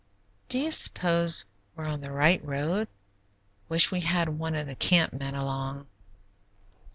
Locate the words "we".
3.91-4.01